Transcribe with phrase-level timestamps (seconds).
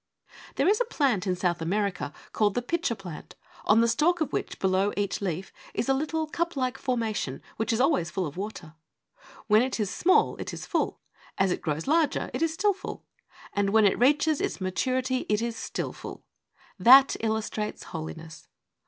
[0.55, 4.33] There is a plant in South America, called the' pitcher plant,' on the stalk of
[4.33, 8.35] which, below each leaf, is a little cup like formation which is always full of
[8.35, 8.73] water.
[9.45, 11.01] When it is very small it is full;
[11.37, 13.05] as it grows larger it is still full;
[13.53, 16.25] and when it reaches its maturity it is full.
[16.79, 18.47] That illustrates Holiness.